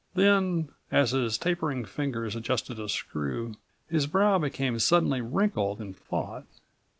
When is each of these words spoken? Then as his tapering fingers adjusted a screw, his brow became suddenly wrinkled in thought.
Then 0.15 0.69
as 0.91 1.11
his 1.11 1.37
tapering 1.37 1.85
fingers 1.85 2.35
adjusted 2.35 2.79
a 2.79 2.89
screw, 2.89 3.53
his 3.87 4.07
brow 4.07 4.39
became 4.39 4.79
suddenly 4.79 5.21
wrinkled 5.21 5.79
in 5.79 5.93
thought. 5.93 6.45